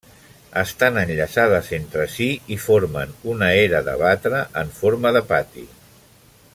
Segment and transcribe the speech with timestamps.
[0.59, 5.69] Estan enllaçades entre si i formen una era de batre en forma de pati.